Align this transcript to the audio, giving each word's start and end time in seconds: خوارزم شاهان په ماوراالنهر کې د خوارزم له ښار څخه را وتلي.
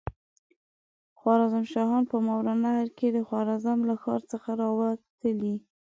خوارزم 1.19 1.65
شاهان 1.73 2.03
په 2.11 2.17
ماوراالنهر 2.25 2.87
کې 2.97 3.07
د 3.11 3.17
خوارزم 3.27 3.79
له 3.89 3.95
ښار 4.01 4.21
څخه 4.31 4.49
را 4.59 4.69
وتلي. 4.79 5.55